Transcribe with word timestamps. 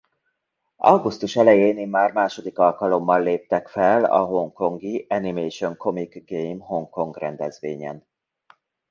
Augusztus 0.77 1.35
elején 1.35 1.77
immár 1.77 2.11
második 2.11 2.57
alkalommal 2.57 3.21
léptek 3.21 3.67
fel 3.67 4.05
a 4.05 4.23
hongkongi 4.25 5.05
Animation-Comic-Game 5.09 6.63
Hong 6.65 6.89
Kong 6.89 7.17
rendezvényen. 7.17 8.05